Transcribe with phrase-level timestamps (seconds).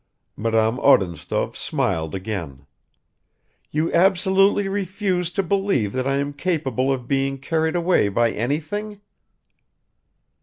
[0.35, 2.65] Madame Odintsov smiled again.
[3.69, 9.01] "You absolutely refuse to believe that I am capable of being carried away by anything?"